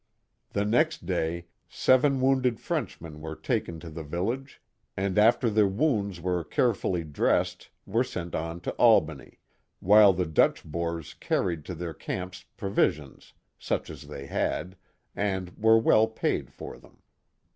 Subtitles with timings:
[0.53, 4.59] The next day seven wounded Frenchmen were taken to the village,
[4.97, 9.37] and after their wounds were carefully dressed, were sent on to Albany;
[9.79, 14.75] while the Dutch Boers" carried to their camps provisions, such as they had,
[15.15, 17.03] and were well paid for them.